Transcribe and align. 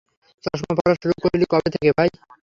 চশমা 0.43 0.73
পরা 0.77 0.93
শুরু 1.01 1.13
করলি 1.23 1.45
কবে 1.51 1.69
থেকে 1.73 1.89
ভাই? 1.97 2.09